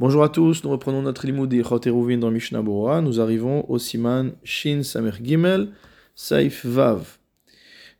Bonjour 0.00 0.22
à 0.22 0.30
tous, 0.30 0.64
nous 0.64 0.70
reprenons 0.70 1.02
notre 1.02 1.26
limoud 1.26 1.52
Eruvin 1.52 2.16
dans 2.16 2.30
Mishnah 2.30 2.62
Bora. 2.62 3.02
Nous 3.02 3.20
arrivons 3.20 3.66
au 3.68 3.78
Siman 3.78 4.32
Shin 4.44 4.82
Samer 4.82 5.10
Gimel, 5.22 5.72
Saif 6.14 6.64
Vav. 6.64 7.18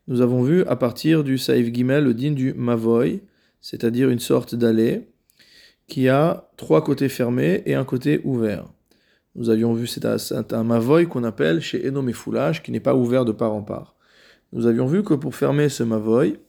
Nous 0.07 0.21
avons 0.21 0.41
vu 0.41 0.65
à 0.65 0.75
partir 0.75 1.23
du 1.23 1.37
Saif 1.37 1.71
Gimel 1.71 2.05
le 2.05 2.15
din 2.15 2.31
du 2.31 2.55
Mavoy, 2.55 3.21
c'est-à-dire 3.61 4.09
une 4.09 4.17
sorte 4.17 4.55
d'allée 4.55 5.09
qui 5.87 6.09
a 6.09 6.49
trois 6.57 6.83
côtés 6.83 7.07
fermés 7.07 7.61
et 7.67 7.75
un 7.75 7.85
côté 7.85 8.19
ouvert. 8.23 8.65
Nous 9.35 9.51
avions 9.51 9.75
vu 9.75 9.85
c'est 9.85 10.03
un, 10.03 10.63
Mavoy 10.63 11.05
qu'on 11.05 11.23
appelle 11.23 11.61
chez 11.61 11.87
Enom 11.87 12.07
et 12.07 12.13
Foulage 12.13 12.63
qui 12.63 12.71
n'est 12.71 12.79
pas 12.79 12.95
ouvert 12.95 13.25
de 13.25 13.31
part 13.31 13.53
en 13.53 13.61
part. 13.61 13.95
Nous 14.53 14.65
avions 14.65 14.87
vu 14.87 15.03
que 15.03 15.13
pour 15.13 15.35
fermer 15.35 15.69
ce 15.69 15.83
Mavoy, 15.83 16.39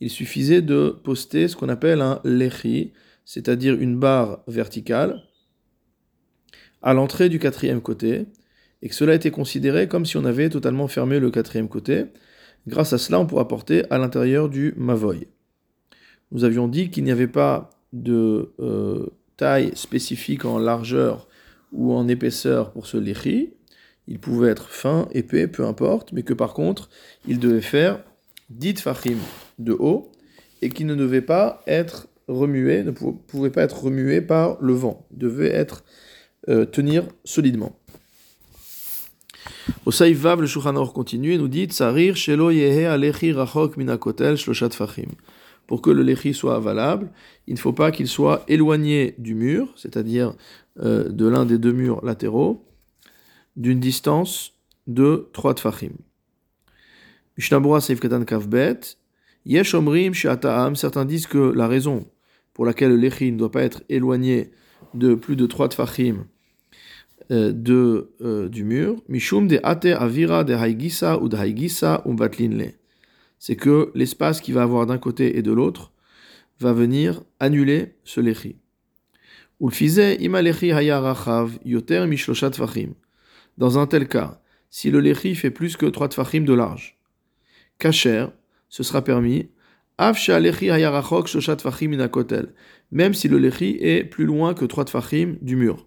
il 0.00 0.10
suffisait 0.10 0.60
de 0.60 0.90
poster 0.90 1.48
ce 1.48 1.56
qu'on 1.56 1.70
appelle 1.70 2.02
un 2.02 2.20
Lechi, 2.22 2.92
c'est-à-dire 3.24 3.74
une 3.74 3.98
barre 3.98 4.42
verticale, 4.46 5.22
à 6.82 6.92
l'entrée 6.92 7.28
du 7.28 7.38
quatrième 7.38 7.80
côté, 7.80 8.26
et 8.82 8.88
que 8.88 8.94
cela 8.94 9.14
était 9.14 9.30
considéré 9.30 9.88
comme 9.88 10.04
si 10.04 10.16
on 10.18 10.24
avait 10.24 10.50
totalement 10.50 10.88
fermé 10.88 11.18
le 11.18 11.30
quatrième 11.30 11.68
côté. 11.68 12.04
Grâce 12.66 12.92
à 12.92 12.98
cela, 12.98 13.18
on 13.18 13.26
pourra 13.26 13.48
porter 13.48 13.90
à 13.90 13.98
l'intérieur 13.98 14.50
du 14.50 14.74
mavoy. 14.76 15.28
Nous 16.32 16.44
avions 16.44 16.68
dit 16.68 16.90
qu'il 16.90 17.04
n'y 17.04 17.10
avait 17.10 17.26
pas 17.26 17.70
de 17.94 18.52
euh, 18.60 19.06
taille 19.36 19.70
spécifique 19.74 20.44
en 20.44 20.58
largeur 20.58 21.28
ou 21.72 21.94
en 21.94 22.08
épaisseur 22.08 22.72
pour 22.72 22.86
ce 22.86 22.98
lechi. 22.98 23.54
Il 24.06 24.18
pouvait 24.18 24.50
être 24.50 24.68
fin, 24.68 25.08
épais, 25.12 25.46
peu 25.48 25.64
importe, 25.64 26.12
mais 26.12 26.22
que 26.22 26.34
par 26.34 26.52
contre, 26.52 26.90
il 27.26 27.38
devait 27.38 27.62
faire 27.62 28.02
10 28.50 28.80
fachim 28.80 29.16
de 29.58 29.72
haut 29.72 30.12
et 30.60 30.68
qui 30.68 30.84
ne 30.84 30.94
devait 30.94 31.22
pas 31.22 31.62
être 31.66 32.08
remué, 32.28 32.82
ne 32.82 32.90
pouvait 32.90 33.50
pas 33.50 33.62
être 33.62 33.84
remué 33.84 34.20
par 34.20 34.56
le 34.60 34.72
vent, 34.72 35.06
devait 35.10 35.52
être 35.52 35.84
euh, 36.48 36.64
tenir 36.64 37.04
solidement. 37.24 37.78
Au 39.86 39.90
Saïvav, 39.90 40.40
le 40.40 40.46
Shulchan 40.46 40.86
continue 40.86 41.32
et 41.32 41.38
nous 41.38 41.48
dit 41.48 41.66
Tsarir 41.66 42.16
shelo 42.16 42.50
yehe 42.50 42.86
alechi 42.86 43.32
rachok 43.32 43.76
minakotel 43.76 44.36
shloshat 44.36 44.70
fachim. 44.70 45.10
Pour 45.66 45.80
que 45.80 45.90
le 45.90 46.02
lechi 46.02 46.34
soit 46.34 46.58
valable, 46.58 47.10
il 47.46 47.54
ne 47.54 47.58
faut 47.58 47.72
pas 47.72 47.90
qu'il 47.90 48.08
soit 48.08 48.44
éloigné 48.48 49.14
du 49.18 49.34
mur, 49.34 49.72
c'est-à-dire 49.76 50.34
euh, 50.80 51.08
de 51.08 51.26
l'un 51.26 51.46
des 51.46 51.58
deux 51.58 51.72
murs 51.72 52.04
latéraux, 52.04 52.66
d'une 53.56 53.80
distance 53.80 54.52
de 54.86 55.30
3 55.32 55.54
tfachim. 55.54 55.92
Mishnabura 57.38 57.80
Seif 57.80 58.00
Katan 58.00 58.24
Kavbet, 58.24 58.80
Yesh 59.46 59.74
Omrim 59.74 60.14
certains 60.14 61.04
disent 61.04 61.26
que 61.26 61.38
la 61.38 61.68
raison 61.68 62.06
pour 62.54 62.64
laquelle 62.64 62.90
le 62.90 62.96
lechi 62.96 63.30
ne 63.30 63.36
doit 63.36 63.50
pas 63.50 63.62
être 63.62 63.82
éloigné 63.88 64.50
de 64.94 65.14
plus 65.14 65.36
de 65.36 65.46
3 65.46 65.68
tfachim 65.68 66.26
euh, 67.30 67.52
de, 67.52 68.12
euh, 68.20 68.48
du 68.48 68.64
mur, 68.64 69.02
Mishum 69.08 69.48
de 69.48 69.58
ate 69.62 69.86
avira 69.86 70.44
de 70.44 70.54
haigisa 70.54 71.18
ou 71.20 71.28
de 71.28 71.36
haigisa 71.36 72.02
ou. 72.04 72.16
C'est 73.38 73.56
que 73.56 73.90
l'espace 73.94 74.40
qu'il 74.40 74.54
va 74.54 74.62
avoir 74.62 74.86
d'un 74.86 74.98
côté 74.98 75.36
et 75.38 75.42
de 75.42 75.52
l'autre 75.52 75.92
va 76.60 76.72
venir 76.72 77.22
annuler 77.40 77.94
ce 78.04 78.20
lechi. 78.20 78.56
Dans 83.56 83.78
un 83.78 83.86
tel 83.86 84.08
cas, 84.08 84.40
si 84.70 84.90
le 84.90 85.00
lechi 85.00 85.34
fait 85.34 85.50
plus 85.50 85.76
que 85.76 85.86
3 85.86 86.08
tfachim 86.08 86.44
de 86.44 86.52
large, 86.52 86.98
kacher, 87.78 88.26
ce 88.68 88.82
sera 88.82 89.02
permis 89.02 89.48
même 92.92 93.14
si 93.14 93.28
le 93.28 93.38
lechi 93.38 93.76
est 93.80 94.04
plus 94.04 94.24
loin 94.24 94.54
que 94.54 94.64
3 94.64 94.84
tfachim 94.86 95.36
du 95.40 95.56
mur. 95.56 95.86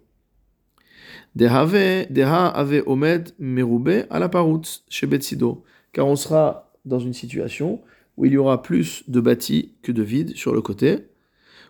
Deha 1.34 2.46
avait 2.48 2.82
omed 2.86 3.30
merube 3.38 4.06
à 4.10 4.18
la 4.18 4.28
parut 4.28 4.62
chez 4.88 5.06
Betsido, 5.06 5.64
car 5.92 6.06
on 6.06 6.16
sera 6.16 6.72
dans 6.84 6.98
une 6.98 7.12
situation 7.12 7.80
où 8.16 8.24
il 8.24 8.32
y 8.32 8.36
aura 8.36 8.62
plus 8.62 9.04
de 9.08 9.20
bâti 9.20 9.74
que 9.82 9.92
de 9.92 10.02
vide 10.02 10.36
sur 10.36 10.52
le 10.52 10.60
côté. 10.60 11.06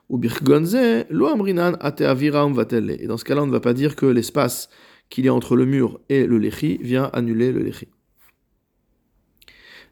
Ou 0.09 0.17
birgonze 0.17 1.05
lo 1.11 1.27
amrinan 1.27 1.75
Et 1.75 3.07
dans 3.07 3.17
ce 3.19 3.25
cas-là, 3.25 3.43
on 3.43 3.47
ne 3.47 3.53
va 3.53 3.61
pas 3.61 3.75
dire 3.75 3.95
que 3.95 4.07
l'espace 4.07 4.71
qu'il 5.11 5.27
y 5.27 5.29
a 5.29 5.35
entre 5.35 5.55
le 5.55 5.67
mur 5.67 6.01
et 6.09 6.27
le 6.27 6.39
lechi 6.39 6.79
vient 6.81 7.11
annuler 7.12 7.53
le 7.53 7.62
lechi. 7.62 7.89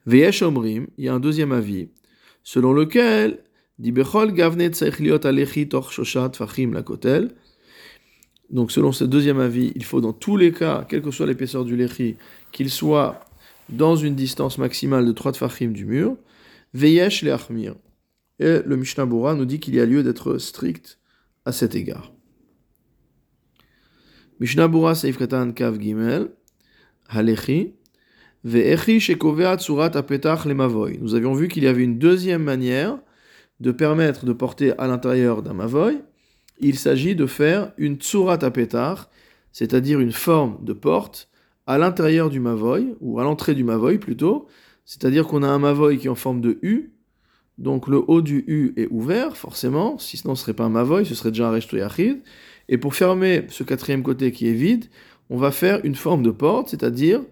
Veyesh 0.07 0.43
omrim, 0.43 0.87
il 0.97 1.05
y 1.05 1.09
a 1.09 1.15
un 1.15 1.21
deuxième 1.21 1.53
avis 1.53 1.89
selon 2.47 2.73
lequel 2.73 3.43
donc 8.51 8.71
selon 8.71 8.93
ce 8.93 9.05
deuxième 9.05 9.41
avis, 9.41 9.73
il 9.75 9.85
faut 9.85 10.01
dans 10.01 10.13
tous 10.13 10.37
les 10.37 10.53
cas, 10.53 10.87
quelle 10.89 11.03
que 11.03 11.11
soit 11.11 11.27
l'épaisseur 11.27 11.65
du 11.65 11.77
lechi, 11.77 12.17
qu'il 12.53 12.71
soit 12.71 13.21
dans 13.69 13.97
une 13.97 14.15
distance 14.15 14.59
maximale 14.59 15.05
de 15.05 15.11
3 15.13 15.33
tfachim 15.33 15.73
du 15.73 15.85
mur, 15.85 16.17
veyesh 16.73 17.23
le 17.23 17.33
achmir. 17.33 17.75
Et 18.39 18.61
le 18.65 18.77
Mishnah 18.77 19.07
Bora 19.07 19.35
nous 19.35 19.45
dit 19.45 19.59
qu'il 19.59 19.75
y 19.75 19.81
a 19.81 19.85
lieu 19.85 20.05
d'être 20.05 20.39
strict 20.39 21.01
à 21.45 21.51
cet 21.51 21.75
égard. 21.75 22.13
Mishnah 24.39 24.69
Bora 24.69 24.95
Kav 24.95 25.81
Gimel, 25.81 26.31
Halechi, 27.09 27.75
nous 31.01 31.15
avions 31.15 31.35
vu 31.35 31.49
qu'il 31.49 31.65
y 31.65 31.67
avait 31.67 31.83
une 31.83 31.99
deuxième 31.99 32.45
manière 32.45 32.97
de 33.59 33.73
permettre 33.73 34.25
de 34.25 34.33
porter 34.33 34.73
à 34.79 34.87
l'intérieur 34.87 35.43
d'un 35.43 35.53
mavoy. 35.53 35.99
Il 36.61 36.79
s'agit 36.79 37.17
de 37.17 37.27
faire 37.27 37.73
une 37.77 37.97
tsurat 37.97 38.39
apetar, 38.45 39.11
c'est-à-dire 39.51 39.99
une 39.99 40.13
forme 40.13 40.59
de 40.63 40.73
porte 40.73 41.29
à 41.67 41.77
l'intérieur 41.77 42.31
du 42.31 42.39
mavoy, 42.39 42.95
ou 43.01 43.19
à 43.19 43.25
l'entrée 43.25 43.57
du 43.57 43.65
mavoy 43.65 43.99
plutôt. 43.99 44.47
C'est-à-dire 44.85 45.27
qu'on 45.27 45.43
a 45.43 45.49
un 45.49 45.59
mavoy 45.59 45.99
qui 45.99 46.07
est 46.07 46.11
en 46.11 46.15
forme 46.15 46.41
de 46.41 46.61
U, 46.63 46.93
donc 47.59 47.89
le 47.89 48.01
haut 48.07 48.23
du 48.23 48.45
U 48.47 48.75
est 48.77 48.87
ouvert, 48.93 49.37
forcément, 49.37 49.99
si 49.99 50.19
sinon 50.19 50.37
ce 50.37 50.43
serait 50.43 50.55
pas 50.55 50.67
un 50.67 50.69
mavoy, 50.69 51.05
ce 51.05 51.17
serait 51.17 51.33
déjà 51.33 51.49
un 51.49 51.51
reshto 51.51 51.79
Et 52.69 52.79
pour 52.79 52.95
fermer 52.95 53.45
ce 53.49 53.65
quatrième 53.65 54.05
côté 54.05 54.31
qui 54.31 54.47
est 54.47 54.53
vide, 54.53 54.85
on 55.31 55.37
va 55.37 55.51
faire 55.51 55.85
une 55.85 55.97
forme 55.97 56.23
de 56.23 56.31
porte, 56.31 56.69
c'est-à-dire 56.69 57.23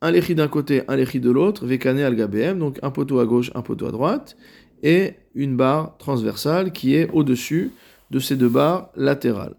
un 0.00 0.10
léchi 0.10 0.34
d'un 0.34 0.48
côté, 0.48 0.82
un 0.88 0.96
léchi 0.96 1.20
de 1.20 1.30
l'autre, 1.30 1.66
vekané 1.66 2.04
al 2.04 2.14
gabem, 2.14 2.58
donc 2.58 2.78
un 2.82 2.90
poteau 2.90 3.18
à 3.18 3.26
gauche, 3.26 3.50
un 3.54 3.62
poteau 3.62 3.86
à 3.86 3.90
droite, 3.90 4.36
et 4.82 5.14
une 5.34 5.56
barre 5.56 5.96
transversale 5.98 6.72
qui 6.72 6.94
est 6.94 7.10
au-dessus 7.12 7.72
de 8.10 8.18
ces 8.18 8.36
deux 8.36 8.48
barres 8.48 8.90
latérales. 8.96 9.54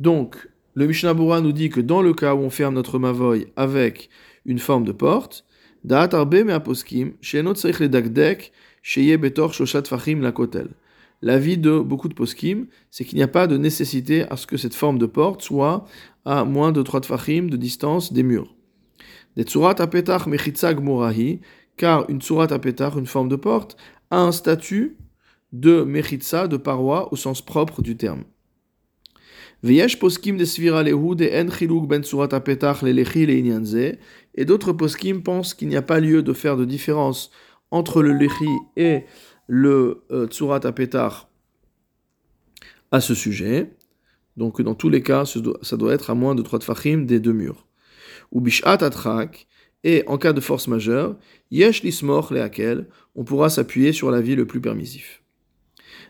Donc, 0.00 0.48
le 0.74 0.86
Mishnah 0.86 1.14
nous 1.14 1.52
dit 1.52 1.70
que 1.70 1.80
dans 1.80 2.02
le 2.02 2.14
cas 2.14 2.34
où 2.34 2.38
on 2.38 2.50
ferme 2.50 2.74
notre 2.74 2.98
mavoy 2.98 3.48
avec 3.56 4.10
une 4.46 4.58
forme 4.58 4.84
de 4.84 4.92
porte, 4.92 5.44
la 5.84 6.08
L'avis 11.20 11.58
de 11.58 11.80
beaucoup 11.80 12.08
de 12.08 12.14
poskim, 12.14 12.66
c'est 12.90 13.04
qu'il 13.04 13.16
n'y 13.16 13.24
a 13.24 13.28
pas 13.28 13.46
de 13.48 13.56
nécessité 13.56 14.22
à 14.30 14.36
ce 14.36 14.46
que 14.46 14.56
cette 14.56 14.74
forme 14.74 14.98
de 14.98 15.06
porte 15.06 15.42
soit 15.42 15.84
à 16.24 16.44
moins 16.44 16.70
de 16.70 16.82
3 16.82 17.00
tfachim 17.00 17.48
de 17.48 17.56
distance 17.56 18.12
des 18.12 18.22
murs. 18.22 18.54
Des 19.38 19.44
tsurat 19.44 19.76
apetach 19.78 20.26
mechitzag 20.26 20.80
morahi, 20.80 21.40
car 21.76 22.10
une 22.10 22.20
tsurat 22.20 22.52
apetach, 22.52 22.96
une 22.96 23.06
forme 23.06 23.28
de 23.28 23.36
porte, 23.36 23.76
a 24.10 24.18
un 24.18 24.32
statut 24.32 24.96
de 25.52 25.84
mechitza, 25.84 26.48
de 26.48 26.56
paroi 26.56 27.12
au 27.12 27.16
sens 27.16 27.40
propre 27.40 27.80
du 27.80 27.96
terme. 27.96 28.24
Ben 29.62 29.86
et 34.34 34.44
d'autres 34.44 34.72
poskim 34.72 35.22
pensent 35.22 35.54
qu'il 35.54 35.68
n'y 35.68 35.76
a 35.76 35.82
pas 35.82 36.00
lieu 36.00 36.22
de 36.24 36.32
faire 36.32 36.56
de 36.56 36.64
différence 36.64 37.30
entre 37.70 38.02
le 38.02 38.14
lechi 38.14 38.50
et 38.76 39.04
le 39.46 40.02
euh, 40.10 40.26
tsurat 40.26 40.66
apetach 40.66 41.28
à 42.90 43.00
ce 43.00 43.14
sujet. 43.14 43.70
Donc 44.36 44.60
dans 44.62 44.74
tous 44.74 44.88
les 44.88 45.02
cas, 45.04 45.24
ça 45.24 45.76
doit 45.76 45.94
être 45.94 46.10
à 46.10 46.16
moins 46.16 46.34
de 46.34 46.42
3 46.42 46.58
tfachim 46.58 47.06
des 47.06 47.20
deux 47.20 47.32
murs 47.32 47.67
ou 48.32 48.40
bishat 48.40 48.82
atrak, 48.82 49.46
et 49.84 50.04
en 50.06 50.18
cas 50.18 50.32
de 50.32 50.40
force 50.40 50.68
majeure, 50.68 51.16
yesh 51.50 51.82
lismor 51.82 52.32
leakel, 52.32 52.86
on 53.14 53.24
pourra 53.24 53.48
s'appuyer 53.48 53.92
sur 53.92 54.10
l'avis 54.10 54.34
le 54.34 54.46
plus 54.46 54.60
permissif. 54.60 55.22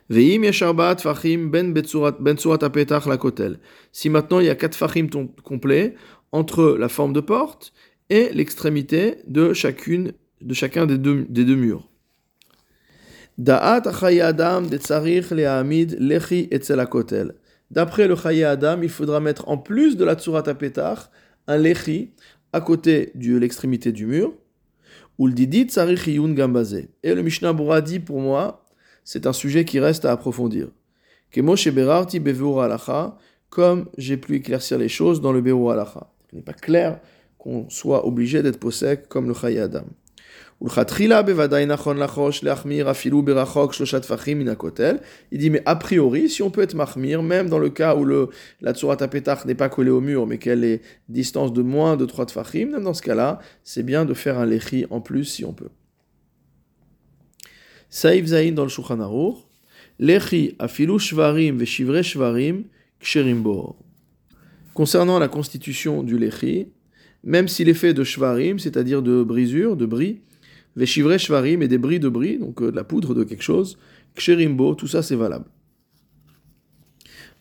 Veim 0.08 0.42
yesharbat 0.42 0.96
fachim 0.96 1.50
ben 1.50 1.72
betsurat 1.72 2.58
apetach 2.62 3.06
la 3.06 3.18
kotel. 3.18 3.58
Si 3.92 4.08
maintenant 4.08 4.40
il 4.40 4.46
y 4.46 4.50
a 4.50 4.54
quatre 4.54 4.74
fachim 4.74 5.08
complets 5.44 5.94
entre 6.32 6.76
la 6.78 6.88
forme 6.88 7.12
de 7.12 7.20
porte 7.20 7.72
et 8.08 8.30
l'extrémité 8.32 9.16
de 9.26 9.52
chacune 9.52 10.12
de 10.40 10.54
chacun 10.54 10.86
des 10.86 10.98
deux, 10.98 11.26
des 11.28 11.44
deux 11.44 11.56
murs. 11.56 11.88
Da'at 13.36 13.82
adam 14.22 14.62
de 14.62 14.78
tsarich 14.78 15.30
lechi 15.30 16.48
etzel 16.50 16.84
kotel. 16.86 17.34
D'après 17.70 18.08
le 18.08 18.16
chaye 18.16 18.44
adam, 18.44 18.80
il 18.82 18.88
faudra 18.88 19.20
mettre 19.20 19.48
en 19.48 19.58
plus 19.58 19.96
de 19.96 20.04
la 20.04 20.14
tsurat 20.14 20.48
apetach 20.48 21.10
un 21.48 21.58
lechi 21.58 22.12
à 22.52 22.60
côté 22.60 23.10
de 23.14 23.36
l'extrémité 23.36 23.90
du 23.90 24.06
mur. 24.06 24.32
Et 25.18 27.14
le 27.14 27.22
Mishnah 27.22 27.52
Bura 27.52 27.80
dit 27.80 27.98
pour 27.98 28.20
moi, 28.20 28.64
c'est 29.02 29.26
un 29.26 29.32
sujet 29.32 29.64
qui 29.64 29.80
reste 29.80 30.04
à 30.04 30.12
approfondir. 30.12 30.68
comme 33.50 33.88
j'ai 33.96 34.16
pu 34.16 34.36
éclaircir 34.36 34.78
les 34.78 34.88
choses 34.88 35.20
dans 35.20 35.32
le 35.32 35.40
Beru 35.40 35.72
Alacha. 35.72 36.12
Il 36.32 36.36
n'est 36.36 36.42
pas 36.42 36.52
clair 36.52 37.00
qu'on 37.38 37.68
soit 37.70 38.06
obligé 38.06 38.42
d'être 38.42 38.60
possèque 38.60 39.08
comme 39.08 39.26
le 39.26 39.34
Chayi 39.34 39.58
Adam. 39.58 39.84
Il 40.60 40.68
dit, 45.38 45.50
mais 45.50 45.62
a 45.66 45.76
priori, 45.76 46.28
si 46.28 46.42
on 46.42 46.50
peut 46.50 46.62
être 46.62 46.74
mahmir, 46.74 47.22
même 47.22 47.48
dans 47.48 47.60
le 47.60 47.70
cas 47.70 47.94
où 47.94 48.04
la 48.60 48.74
tsurat 48.74 49.00
apetach 49.00 49.44
n'est 49.44 49.54
pas 49.54 49.68
collée 49.68 49.92
au 49.92 50.00
mur, 50.00 50.26
mais 50.26 50.38
qu'elle 50.38 50.64
est 50.64 50.80
distance 51.08 51.52
de 51.52 51.62
moins 51.62 51.96
de 51.96 52.04
3 52.06 52.26
tfachim, 52.26 52.70
même 52.72 52.82
dans 52.82 52.94
ce 52.94 53.02
cas-là, 53.02 53.38
c'est 53.62 53.84
bien 53.84 54.04
de 54.04 54.14
faire 54.14 54.36
un 54.36 54.46
lechi 54.46 54.84
en 54.90 55.00
plus 55.00 55.26
si 55.26 55.44
on 55.44 55.52
peut. 55.52 55.68
Saïf 57.88 58.26
Zain 58.26 58.50
dans 58.50 58.64
le 58.64 59.00
Aruch, 59.00 59.36
lechi 60.00 60.56
afilu 60.58 60.98
shvarim 60.98 61.56
veshivre 61.56 62.02
shvarim 62.02 62.64
Concernant 64.74 65.20
la 65.20 65.28
constitution 65.28 66.02
du 66.02 66.18
lechi, 66.18 66.66
même 67.22 67.46
s'il 67.46 67.68
est 67.68 67.74
fait 67.74 67.94
de 67.94 68.02
shvarim, 68.02 68.58
c'est-à-dire 68.58 69.02
de 69.02 69.22
brisure, 69.22 69.76
de 69.76 69.86
bris, 69.86 70.20
Veshivre 70.78 71.18
shvarim 71.18 71.60
et 71.60 71.66
des 71.66 71.76
bris 71.76 71.98
de 71.98 72.08
bris, 72.08 72.38
donc 72.38 72.62
euh, 72.62 72.70
de 72.70 72.76
la 72.76 72.84
poudre 72.84 73.12
de 73.12 73.24
quelque 73.24 73.42
chose. 73.42 73.78
Ksherimbo, 74.14 74.76
tout 74.76 74.86
ça 74.86 75.02
c'est 75.02 75.16
valable. 75.16 75.46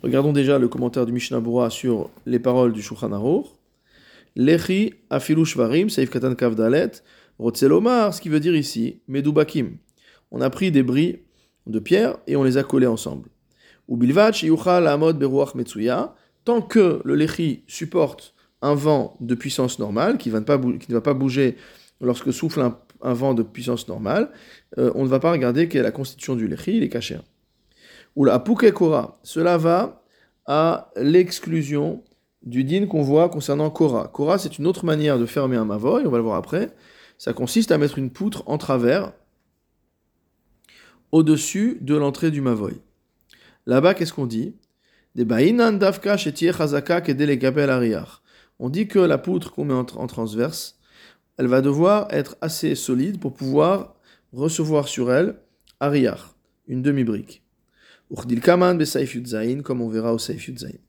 Regardons 0.02 0.34
déjà 0.34 0.58
le 0.58 0.68
commentaire 0.68 1.06
du 1.06 1.12
Mishnah 1.12 1.40
Bura 1.40 1.70
sur 1.70 2.10
les 2.26 2.40
paroles 2.40 2.74
du 2.74 2.82
Shulchan 2.82 3.12
Aruch. 3.12 3.46
Lechi 4.36 4.96
afilu 5.12 5.46
shvarim, 5.46 5.88
seif 5.88 6.10
katan 6.10 6.34
kavdalet, 6.34 7.04
rotzelomar, 7.38 8.12
ce 8.12 8.22
qui 8.22 8.30
veut 8.30 8.40
dire 8.40 8.56
ici, 8.56 9.02
medubakim. 9.08 9.78
On 10.32 10.42
a 10.42 10.50
pris 10.50 10.72
des 10.72 10.82
bris 10.82 11.20
de 11.68 11.78
pierre 11.78 12.18
et 12.26 12.36
on 12.36 12.44
les 12.44 12.58
a 12.58 12.64
collés 12.64 12.88
ensemble. 12.88 13.30
Ou 13.88 13.98
bilvach 13.98 14.42
yuchal 14.42 14.88
amod 14.88 15.20
beruach 15.20 15.54
metsuya, 15.54 16.16
tant 16.44 16.62
que 16.62 17.02
le 17.06 17.14
lechi 17.14 17.64
supporte 17.68 18.34
un 18.64 18.74
vent 18.74 19.16
de 19.20 19.36
puissance 19.36 19.78
normale, 19.78 20.18
qui 20.18 20.30
ne 20.32 20.40
va 20.40 21.02
pas 21.02 21.14
bouger 21.14 21.56
lorsque 22.02 22.34
souffle 22.34 22.62
un 22.62 22.72
un 23.02 23.14
vent 23.14 23.34
de 23.34 23.44
puissance 23.44 23.88
normale, 23.88 24.30
euh, 24.78 24.92
on 24.96 25.04
ne 25.04 25.10
va 25.10 25.20
pas 25.20 25.32
regarder 25.32 25.68
quelle 25.68 25.82
est 25.82 25.84
la 25.84 25.92
constitution 25.92 26.36
du 26.36 26.48
lechi, 26.48 26.78
il 26.78 26.84
est 26.84 26.90
caché. 26.90 27.18
Ou 28.16 28.26
la 28.26 28.40
kora, 28.40 29.20
cela 29.24 29.58
va 29.58 30.04
à 30.46 30.92
l'exclusion 30.96 32.04
du 32.44 32.64
din 32.64 32.88
qu'on 32.88 33.02
voit 33.02 33.30
concernant 33.30 33.70
kora. 33.70 34.08
Kora, 34.08 34.38
c'est 34.38 34.58
une 34.58 34.68
autre 34.68 34.86
manière 34.86 35.20
de 35.20 35.26
fermer 35.26 35.58
un 35.58 35.66
mavoy, 35.66 36.04
on 36.06 36.10
va 36.10 36.18
le 36.18 36.24
voir 36.24 36.38
après. 36.38 36.70
Ça 37.18 37.34
consiste 37.34 37.72
à 37.72 37.78
mettre 37.78 37.98
une 37.98 38.10
poutre 38.10 38.44
en 38.46 38.58
travers 38.58 39.14
au-dessus 41.12 41.78
de 41.82 41.96
l'entrée 41.96 42.32
du 42.32 42.42
mavoy. 42.42 42.82
Là-bas, 43.66 43.94
qu'est-ce 43.94 44.14
qu'on 44.14 44.28
dit? 44.28 44.56
On 48.60 48.70
dit 48.70 48.88
que 48.88 49.00
la 49.00 49.18
poutre 49.18 49.52
qu'on 49.52 49.66
met 49.66 49.74
en 49.74 50.08
transverse, 50.08 50.80
elle 51.38 51.48
va 51.48 51.62
devoir 51.62 52.08
être 52.12 52.36
assez 52.42 52.76
solide 52.76 53.20
pour 53.20 53.34
pouvoir 53.34 53.96
recevoir 54.34 54.88
sur 54.88 55.12
elle 55.12 55.36
Ariach, 55.80 56.36
une 56.68 56.82
demi-brique. 56.82 57.44
Uchdil 58.10 58.42
Kaman 58.42 58.84
Saif 58.86 59.18
comme 59.64 59.82
on 59.82 59.90
verra 59.90 60.14
au 60.14 60.18
Saif 60.18 60.48
Yudzaïn. 60.48 60.80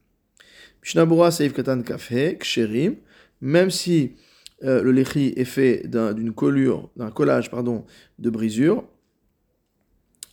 Mishnabura 0.83 1.31
Saif 1.31 1.53
Katan 1.53 1.83
Kafhe, 1.83 2.39
Ksherim, 2.39 2.97
même 3.41 3.71
si 3.71 4.17
euh, 4.65 4.83
le 4.83 4.93
lechi 4.93 5.33
est 5.37 5.45
fait 5.45 5.87
d'une 5.87 6.33
collure, 6.33 6.91
d'un 6.97 7.11
collage 7.11 7.51
pardon, 7.51 7.85
de 8.19 8.31
brisure, 8.31 8.85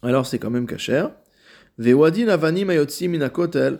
alors 0.01 0.25
c'est 0.25 0.39
quand 0.39 0.51
même 0.51 0.67
kacher. 0.67 1.07
Vewadin 1.77 2.27
Avanim 2.29 2.69
Ayotsi 2.69 3.07
Minakotel, 3.07 3.79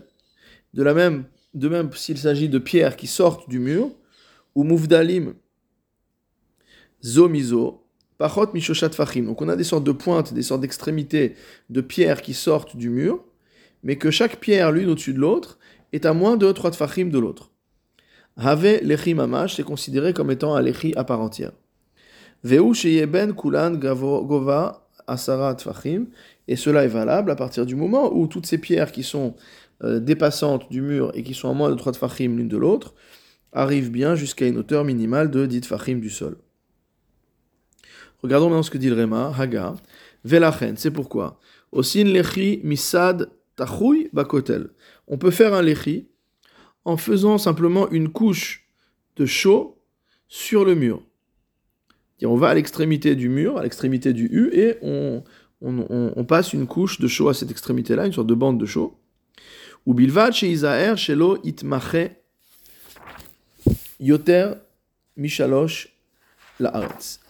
de 0.74 0.84
la 0.84 0.94
même, 0.94 1.26
de 1.54 1.70
même 1.70 1.92
s'il 1.94 2.18
s'agit 2.18 2.50
de 2.50 2.58
pierres 2.58 2.98
qui 2.98 3.08
sortent 3.08 3.48
du 3.48 3.60
mur, 3.60 3.92
ou 4.56 4.64
Mouvdalim, 4.64 5.36
Zomizo, 7.06 7.84
Pachot 8.18 8.52
Mishoshat 8.54 8.90
Fachim. 8.90 9.26
Donc 9.26 9.42
on 9.42 9.50
a 9.50 9.56
des 9.56 9.64
sortes 9.64 9.84
de 9.84 9.92
pointes, 9.92 10.34
des 10.34 10.42
sortes 10.42 10.62
d'extrémités 10.62 11.36
de 11.70 11.82
pierres 11.82 12.22
qui 12.22 12.34
sortent 12.34 12.76
du 12.76 12.90
mur, 12.90 13.24
mais 13.84 13.98
que 13.98 14.10
chaque 14.10 14.40
pierre, 14.40 14.72
l'une 14.72 14.90
au-dessus 14.90 15.14
de 15.14 15.20
l'autre, 15.20 15.60
est 15.94 16.06
à 16.06 16.14
moins 16.14 16.36
de 16.36 16.52
3 16.52 16.72
Tfachim 16.72 17.10
de 17.10 17.20
l'autre. 17.20 17.52
Have 18.38 18.66
Lechi 18.82 19.14
Mamash, 19.14 19.56
c'est 19.56 19.64
considéré 19.64 20.14
comme 20.14 20.32
étant 20.32 20.56
un 20.56 20.62
Lechi 20.62 20.94
à 20.96 21.04
part 21.04 21.22
entière. 21.22 21.52
Veu 22.44 22.74
Sheyeben 22.74 23.34
Kulan 23.34 23.72
Gova 23.72 24.90
Asara 25.08 25.56
Tfachim, 25.56 26.08
et 26.48 26.56
cela 26.56 26.84
est 26.84 26.90
valable 26.90 27.30
à 27.30 27.36
partir 27.36 27.66
du 27.66 27.76
moment 27.76 28.12
où 28.14 28.28
toutes 28.28 28.48
ces 28.48 28.58
pierres 28.58 28.92
qui 28.92 29.04
sont 29.04 29.36
euh, 29.84 30.00
dépassantes 30.00 30.70
du 30.72 30.82
mur 30.82 31.12
et 31.14 31.24
qui 31.24 31.34
sont 31.34 31.50
à 31.50 31.54
moins 31.54 31.70
de 31.70 31.76
3 31.76 31.94
Tfachim 31.94 32.36
l'une 32.36 32.48
de 32.48 32.58
l'autre, 32.58 32.96
arrivent 33.54 33.92
bien 33.92 34.16
jusqu'à 34.16 34.48
une 34.48 34.58
hauteur 34.58 34.84
minimale 34.84 35.30
de 35.30 35.46
10 35.46 35.62
Tfachim 35.62 36.00
du 36.00 36.10
sol. 36.10 36.38
Regardons 38.26 38.50
maintenant 38.50 38.64
ce 38.64 38.72
que 38.72 38.80
dit 38.80 38.90
le 38.90 38.96
Réma, 38.96 39.32
Haga. 39.38 39.76
Velachen, 40.24 40.78
c'est 40.78 40.90
pourquoi? 40.90 41.40
On 41.72 41.84
peut 45.20 45.30
faire 45.30 45.54
un 45.54 45.62
lechi 45.62 46.08
en 46.86 46.98
faisant 46.98 47.38
simplement 47.38 47.88
une 47.92 48.10
couche 48.10 48.68
de 49.16 49.28
chaud 49.28 49.80
sur 50.28 50.66
le 50.66 50.74
mur. 50.74 51.04
On 52.24 52.36
va 52.36 52.48
à 52.50 52.56
l'extrémité 52.56 53.16
du 53.16 53.30
mur, 53.30 53.60
à 53.60 53.62
l'extrémité 53.62 54.12
du 54.12 54.26
U, 54.32 54.50
et 54.54 54.78
on, 54.82 55.24
on, 55.62 56.26
passe 56.26 56.52
une 56.52 56.66
couche 56.66 57.00
de 57.00 57.08
chaud 57.08 57.30
à 57.30 57.36
cette 57.36 57.52
extrémité-là, 57.52 58.08
une 58.08 58.14
sorte 58.14 58.26
de 58.26 58.34
bande 58.34 58.60
de 58.60 58.66
chaud. 58.66 58.98
Ou 59.86 59.94
bilvad 59.94 60.34
chez 60.34 60.50
Isaer, 60.50 60.98
shelo 60.98 61.38
itmache 61.44 62.10
yoter 64.00 64.54
laaretz. 66.60 67.25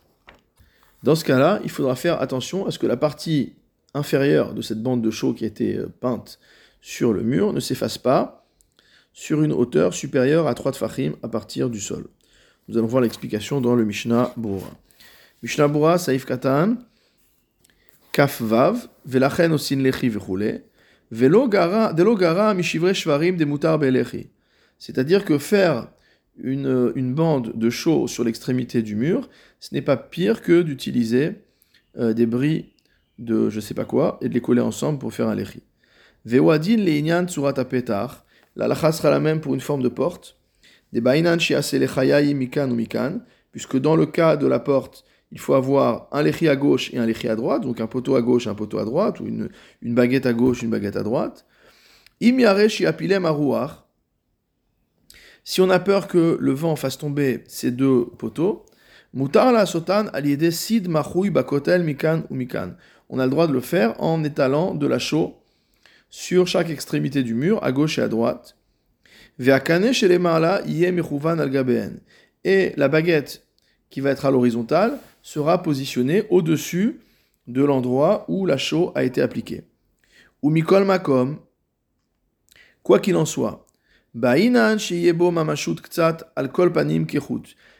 Dans 1.05 1.13
ce 1.13 1.23
cas-là, 1.23 1.59
il 1.63 1.69
faudra 1.69 1.95
faire 1.95 2.19
attention 2.19 2.65
à 2.65 2.71
ce 2.71 2.79
que 2.79 2.87
la 2.87 2.97
partie 2.97 3.53
inférieure 3.93 4.55
de 4.55 4.63
cette 4.63 4.81
bande 4.81 5.03
de 5.03 5.11
chaux 5.11 5.35
qui 5.35 5.43
a 5.43 5.47
été 5.47 5.77
euh, 5.77 5.85
peinte 5.99 6.39
sur 6.81 7.13
le 7.13 7.21
mur 7.21 7.53
ne 7.53 7.59
s'efface 7.59 7.99
pas 7.99 8.47
sur 9.13 9.43
une 9.43 9.53
hauteur 9.53 9.93
supérieure 9.93 10.47
à 10.47 10.55
3 10.55 10.71
tfachim 10.71 11.13
à 11.21 11.27
partir 11.27 11.69
du 11.69 11.79
sol. 11.79 12.07
Nous 12.67 12.79
allons 12.79 12.87
voir 12.87 13.03
l'explication 13.03 13.61
dans 13.61 13.75
le 13.75 13.85
Mishnah 13.85 14.33
Bura. 14.35 14.71
Mishnah 15.43 15.67
Bura, 15.67 15.99
Saif 15.99 16.25
Katan, 16.25 16.77
Kaf 18.11 18.41
Vav, 18.41 18.87
Velachen 19.05 19.53
osin 19.53 19.75
lechi 19.75 20.09
vechule, 20.09 20.63
Velo 21.11 21.47
gara, 21.47 21.93
delo 21.93 22.15
gara 22.15 22.51
mishivre 22.55 22.91
shvarim 22.93 23.37
de 23.37 23.45
mutar 23.45 23.77
belechi. 23.77 24.31
C'est-à-dire 24.79 25.23
que 25.23 25.37
faire 25.37 25.87
une, 26.37 27.13
bande 27.13 27.53
de 27.55 27.69
chaux 27.69 28.07
sur 28.07 28.23
l'extrémité 28.23 28.81
du 28.81 28.95
mur, 28.95 29.29
ce 29.59 29.73
n'est 29.73 29.81
pas 29.81 29.97
pire 29.97 30.41
que 30.41 30.61
d'utiliser 30.61 31.33
euh, 31.97 32.13
des 32.13 32.25
bris 32.25 32.73
de 33.19 33.49
je 33.49 33.59
sais 33.59 33.73
pas 33.73 33.85
quoi 33.85 34.17
et 34.21 34.29
de 34.29 34.33
les 34.33 34.41
coller 34.41 34.61
ensemble 34.61 34.99
pour 34.99 35.13
faire 35.13 35.27
un 35.27 35.35
lechi. 35.35 35.63
Vewadin 36.25 36.77
leinyan 36.77 37.27
tsurat 37.27 37.53
apetar, 37.57 38.25
la 38.55 38.73
sera 38.75 39.09
la 39.09 39.19
même 39.19 39.41
pour 39.41 39.53
une 39.53 39.61
forme 39.61 39.81
de 39.81 39.89
porte. 39.89 40.37
Des 40.91 41.01
bainan 41.01 41.37
mikan 42.35 42.71
ou 42.71 42.75
mikan, 42.75 43.19
puisque 43.51 43.79
dans 43.79 43.95
le 43.95 44.05
cas 44.05 44.37
de 44.37 44.47
la 44.47 44.59
porte, 44.59 45.05
il 45.31 45.39
faut 45.39 45.53
avoir 45.53 46.07
un 46.11 46.23
lechi 46.23 46.47
à 46.47 46.55
gauche 46.55 46.93
et 46.93 46.97
un 46.97 47.05
lechi 47.05 47.27
à 47.27 47.35
droite, 47.35 47.63
donc 47.63 47.79
un 47.81 47.87
poteau 47.87 48.15
à 48.15 48.21
gauche 48.21 48.47
un 48.47 48.55
poteau 48.55 48.79
à 48.79 48.85
droite, 48.85 49.19
ou 49.19 49.27
une, 49.27 49.49
une 49.81 49.95
baguette 49.95 50.25
à 50.25 50.33
gauche, 50.33 50.61
une 50.61 50.69
baguette 50.69 50.95
à 50.95 51.03
droite. 51.03 51.45
Im 52.21 52.39
yaresh 52.39 52.81
apilem 52.81 53.25
aruach, 53.25 53.84
si 55.47 55.61
on 55.61 55.69
a 55.69 55.79
peur 55.79 56.07
que 56.07 56.37
le 56.41 56.51
vent 56.53 56.75
fasse 56.75 56.97
tomber 56.97 57.43
ces 57.47 57.69
deux 57.69 58.05
poteaux, 58.17 58.65
la 59.13 59.65
sid 60.51 60.89
mikan 60.89 62.23
ou 62.29 62.35
mikan. 62.35 62.71
On 63.09 63.19
a 63.19 63.25
le 63.25 63.29
droit 63.29 63.45
de 63.47 63.53
le 63.53 63.61
faire 63.61 64.01
en 64.01 64.23
étalant 64.23 64.73
de 64.73 64.87
la 64.87 64.97
chaux 64.97 65.35
sur 66.09 66.47
chaque 66.47 66.71
extrémité 66.71 67.21
du 67.21 67.35
mur, 67.35 67.63
à 67.63 67.71
gauche 67.71 67.99
et 67.99 68.01
à 68.01 68.07
droite. 68.07 68.57
Chez 69.39 70.07
les 70.07 70.25
al 70.25 70.63
Et 72.43 72.73
la 72.75 72.87
baguette 72.87 73.43
qui 73.91 74.01
va 74.01 74.09
être 74.09 74.25
à 74.25 74.31
l'horizontale 74.31 74.97
sera 75.21 75.61
positionnée 75.61 76.23
au-dessus 76.31 77.01
de 77.47 77.63
l'endroit 77.63 78.25
où 78.27 78.47
la 78.47 78.57
chaux 78.57 78.91
a 78.95 79.03
été 79.03 79.21
appliquée. 79.21 79.63
Ou 80.41 80.49
mikol 80.49 80.85
makom, 80.85 81.37
quoi 82.81 82.99
qu'il 82.99 83.15
en 83.15 83.25
soit, 83.25 83.64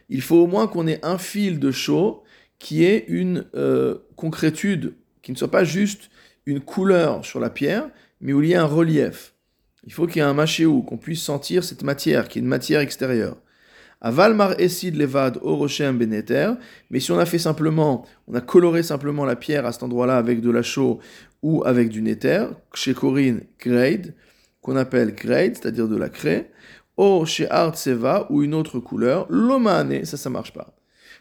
il 0.10 0.22
faut 0.22 0.36
au 0.36 0.48
moins 0.48 0.68
qu'on 0.68 0.88
ait 0.88 1.00
un 1.04 1.18
fil 1.18 1.60
de 1.60 1.72
chaud 1.72 2.24
qui 2.60 2.84
ait 2.84 3.06
une 3.08 3.46
euh, 3.56 4.00
concrétude, 4.16 4.96
qui 5.22 5.32
ne 5.32 5.38
soit 5.38 5.52
pas 5.52 5.64
juste 5.64 6.10
une 6.46 6.60
couleur 6.60 7.26
sur 7.26 7.40
la 7.40 7.50
pierre, 7.50 7.90
mais 8.22 8.34
où 8.34 8.42
il 8.42 8.50
y 8.50 8.52
ait 8.54 8.58
un 8.58 8.66
relief. 8.66 9.34
Il 9.86 9.94
faut 9.94 10.08
qu'il 10.08 10.18
y 10.18 10.20
ait 10.20 10.24
un 10.24 10.34
machéou, 10.34 10.82
qu'on 10.82 10.98
puisse 10.98 11.22
sentir 11.22 11.64
cette 11.64 11.84
matière, 11.84 12.28
qui 12.28 12.40
est 12.40 12.42
une 12.42 12.48
matière 12.48 12.82
extérieure. 12.82 13.38
Avalmar 14.02 14.60
Esid 14.60 14.96
Levad 14.96 15.40
Oroshem 15.42 15.98
Beneter, 15.98 16.54
mais 16.90 17.00
si 17.00 17.12
on 17.12 17.18
a 17.18 17.26
fait 17.26 17.40
simplement, 17.40 18.06
on 18.28 18.36
a 18.36 18.42
coloré 18.42 18.84
simplement 18.84 19.26
la 19.26 19.36
pierre 19.36 19.66
à 19.66 19.72
cet 19.72 19.84
endroit-là 19.84 20.18
avec 20.18 20.42
de 20.42 20.52
la 20.52 20.64
chaux 20.64 21.00
ou 21.42 21.64
avec 21.66 21.90
du 21.90 22.02
néther, 22.02 22.50
chez 22.74 22.94
Corinne 22.94 23.42
grade, 23.60 24.14
qu'on 24.66 24.78
appelle 24.78 25.14
grade, 25.14 25.54
c'est-à-dire 25.54 25.88
de 25.88 25.96
la 25.96 26.10
craie, 26.10 26.50
ou 26.98 27.24
chez 27.28 27.48
Art 27.52 27.78
Seva 27.78 28.26
ou 28.32 28.42
une 28.42 28.56
autre 28.56 28.80
couleur, 28.80 29.28
l'omane, 29.30 30.04
ça 30.06 30.18
ça 30.18 30.32
marche 30.32 30.54
pas. 30.54 30.74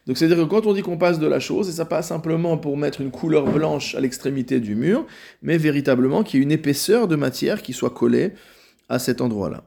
Donc 0.06 0.16
c'est-à-dire 0.16 0.38
que 0.38 0.48
quand 0.48 0.66
on 0.66 0.72
dit 0.72 0.80
qu'on 0.80 0.96
passe 0.96 1.18
de 1.18 1.26
la 1.26 1.40
chose, 1.40 1.68
et 1.68 1.72
ça 1.72 1.84
pas 1.84 2.00
simplement 2.00 2.56
pour 2.56 2.78
mettre 2.78 3.02
une 3.02 3.10
couleur 3.10 3.44
blanche 3.44 3.94
à 3.96 4.00
l'extrémité 4.00 4.60
du 4.60 4.74
mur, 4.74 5.06
mais 5.42 5.58
véritablement 5.58 6.22
qu'il 6.22 6.40
y 6.40 6.42
ait 6.42 6.44
une 6.44 6.52
épaisseur 6.52 7.06
de 7.06 7.16
matière 7.16 7.60
qui 7.60 7.74
soit 7.74 7.90
collée 7.90 8.32
à 8.88 8.98
cet 8.98 9.20
endroit-là. 9.20 9.64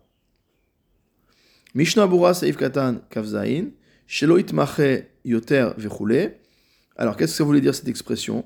Alors 6.95 7.15
qu'est-ce 7.15 7.33
que 7.33 7.37
ça 7.37 7.43
voulait 7.43 7.61
dire 7.61 7.75
cette 7.75 7.89
expression? 7.89 8.43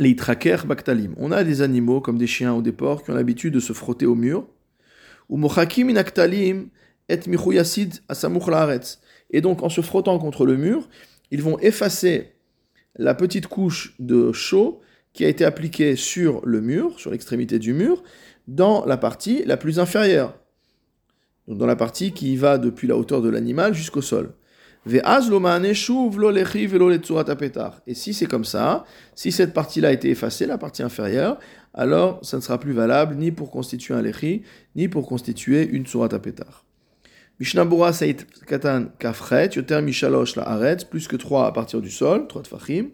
Leitraker 0.00 0.66
baktalim. 0.66 1.14
On 1.18 1.30
a 1.30 1.44
des 1.44 1.62
animaux 1.62 2.00
comme 2.00 2.18
des 2.18 2.26
chiens 2.26 2.54
ou 2.54 2.62
des 2.62 2.72
porcs 2.72 3.04
qui 3.04 3.10
ont 3.10 3.14
l'habitude 3.14 3.54
de 3.54 3.60
se 3.60 3.72
frotter 3.72 4.06
au 4.06 4.16
mur. 4.16 4.46
Ou 5.28 5.36
mochakim 5.36 5.88
inaktalim 5.90 6.68
et 7.08 7.20
michuyasid. 7.28 8.00
Et 9.30 9.40
donc 9.40 9.62
en 9.62 9.68
se 9.68 9.80
frottant 9.80 10.18
contre 10.18 10.46
le 10.46 10.56
mur, 10.56 10.88
ils 11.30 11.42
vont 11.42 11.58
effacer 11.60 12.32
la 12.96 13.14
petite 13.14 13.46
couche 13.46 13.94
de 14.00 14.32
chaux 14.32 14.80
qui 15.12 15.24
a 15.24 15.28
été 15.28 15.44
appliquée 15.44 15.96
sur 15.96 16.44
le 16.44 16.60
mur, 16.60 16.98
sur 16.98 17.10
l'extrémité 17.10 17.58
du 17.58 17.72
mur, 17.72 18.02
dans 18.48 18.84
la 18.84 18.96
partie 18.96 19.44
la 19.44 19.56
plus 19.56 19.78
inférieure. 19.78 20.36
Donc 21.46 21.58
dans 21.58 21.66
la 21.66 21.76
partie 21.76 22.12
qui 22.12 22.36
va 22.36 22.58
depuis 22.58 22.88
la 22.88 22.96
hauteur 22.96 23.22
de 23.22 23.28
l'animal 23.28 23.74
jusqu'au 23.74 24.02
sol. 24.02 24.32
Et 24.86 25.02
si 27.94 28.14
c'est 28.14 28.26
comme 28.26 28.44
ça, 28.44 28.84
si 29.14 29.30
cette 29.30 29.52
partie-là 29.52 29.88
a 29.88 29.92
été 29.92 30.08
effacée, 30.10 30.46
la 30.46 30.56
partie 30.56 30.82
inférieure, 30.82 31.38
alors 31.74 32.18
ça 32.22 32.38
ne 32.38 32.42
sera 32.42 32.58
plus 32.58 32.72
valable 32.72 33.16
ni 33.16 33.30
pour 33.30 33.50
constituer 33.50 33.92
un 33.94 34.00
lechi, 34.00 34.42
ni 34.76 34.88
pour 34.88 35.06
constituer 35.06 35.68
une 35.68 35.84
tsurat 35.84 36.08
apetar. 36.12 36.64
Mishnabura 37.38 37.92
Saït 37.92 38.26
Katan 38.46 38.86
Kafret, 38.98 39.50
Yoter 39.56 39.82
Mishalosh 39.82 40.36
la 40.36 40.48
Aretz, 40.48 40.84
plus 40.84 41.08
que 41.08 41.16
3 41.16 41.46
à 41.46 41.52
partir 41.52 41.80
du 41.80 41.90
sol, 41.90 42.26
3 42.26 42.42
de 42.42 42.46
Fachim. 42.46 42.88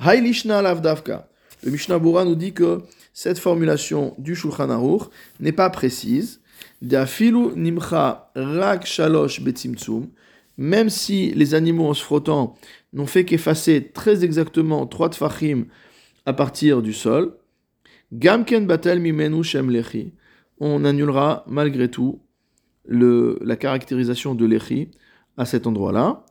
Hailishna 0.00 0.62
Lavdavka. 0.62 1.28
Le 1.62 1.70
Mishnah 1.70 1.98
Bura 1.98 2.24
nous 2.24 2.34
dit 2.34 2.52
que 2.52 2.82
cette 3.12 3.38
formulation 3.38 4.14
du 4.18 4.34
Shulchan 4.34 4.70
Aruch 4.70 5.02
n'est 5.40 5.52
pas 5.52 5.70
précise. 5.70 6.40
Dafilu 6.80 7.52
nimcha 7.54 8.30
rak 8.34 8.86
shalosh 8.86 9.42
betzimtzum. 9.42 10.08
Même 10.58 10.90
si 10.90 11.32
les 11.32 11.54
animaux 11.54 11.88
en 11.88 11.94
se 11.94 12.02
frottant 12.02 12.54
n'ont 12.92 13.06
fait 13.06 13.24
qu'effacer 13.24 13.90
très 13.92 14.24
exactement 14.24 14.86
trois 14.86 15.08
tfachim 15.08 15.64
à 16.26 16.32
partir 16.32 16.82
du 16.82 16.92
sol, 16.92 17.36
gamken 18.12 18.66
batel 18.66 19.00
mimenu 19.00 19.42
shem. 19.42 19.72
On 20.58 20.84
annulera 20.84 21.44
malgré 21.48 21.90
tout 21.90 22.20
la 22.86 23.56
caractérisation 23.56 24.34
de 24.34 24.44
lechi 24.44 24.90
à 25.36 25.46
cet 25.46 25.66
endroit-là, 25.66 26.26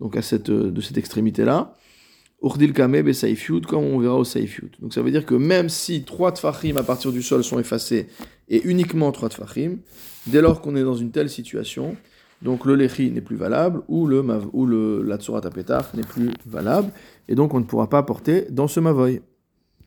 donc 0.00 0.16
à 0.16 0.22
cette, 0.22 0.50
de 0.50 0.80
cette 0.80 0.98
extrémité-là. 0.98 1.76
Urdil 2.42 2.72
Kameb 2.72 3.06
et 3.06 3.12
Saifyud, 3.12 3.66
comme 3.66 3.84
on 3.84 3.98
verra 3.98 4.16
au 4.16 4.24
Saifyud. 4.24 4.70
Donc 4.80 4.94
ça 4.94 5.02
veut 5.02 5.10
dire 5.10 5.26
que 5.26 5.34
même 5.34 5.68
si 5.68 6.04
trois 6.04 6.32
tfachim 6.32 6.76
à 6.78 6.82
partir 6.82 7.12
du 7.12 7.22
sol 7.22 7.44
sont 7.44 7.58
effacés, 7.58 8.08
et 8.48 8.62
uniquement 8.64 9.12
trois 9.12 9.28
tfachim, 9.28 9.78
dès 10.26 10.40
lors 10.40 10.62
qu'on 10.62 10.74
est 10.74 10.82
dans 10.82 10.94
une 10.94 11.10
telle 11.10 11.28
situation, 11.28 11.96
donc 12.42 12.64
le 12.64 12.74
lechi 12.74 13.10
n'est 13.10 13.20
plus 13.20 13.36
valable, 13.36 13.82
ou, 13.88 14.06
le, 14.06 14.24
ou 14.52 14.66
le, 14.66 15.02
la 15.02 15.18
tsurat 15.18 15.40
n'est 15.94 16.02
plus 16.02 16.30
valable, 16.46 16.90
et 17.28 17.34
donc 17.34 17.54
on 17.54 17.60
ne 17.60 17.64
pourra 17.64 17.88
pas 17.88 18.02
porter 18.02 18.46
dans 18.50 18.68
ce 18.68 18.80
mavoy. 18.80 19.22